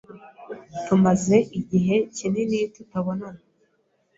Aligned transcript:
Tumaze 0.85 1.37
igihe 1.59 1.95
kinini 2.17 2.59
tutabonana. 2.73 3.41